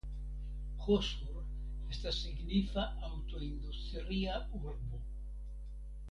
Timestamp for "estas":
1.95-2.17